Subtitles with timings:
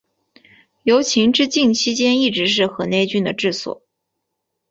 [0.81, 3.83] 由秦至晋期间一直是河内郡的治所。